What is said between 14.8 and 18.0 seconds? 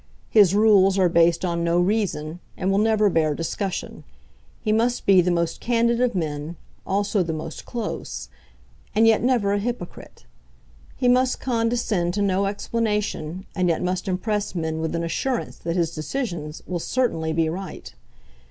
with an assurance that his decisions will certainly be right.